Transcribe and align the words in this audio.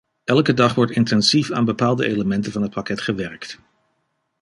Elke 0.23 0.53
dag 0.53 0.75
wordt 0.75 0.91
intensief 0.91 1.51
aan 1.51 1.65
bepaalde 1.65 2.07
elementen 2.07 2.51
van 2.51 2.61
het 2.61 2.71
pakket 2.73 3.01
gewerkt. 3.01 3.59